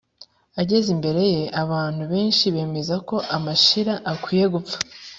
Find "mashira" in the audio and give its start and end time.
3.45-3.93